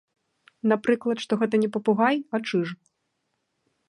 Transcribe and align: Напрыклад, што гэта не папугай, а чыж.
Напрыклад, 0.71 1.17
што 1.25 1.33
гэта 1.41 1.59
не 1.63 1.69
папугай, 1.75 2.15
а 2.39 2.39
чыж. 2.49 2.67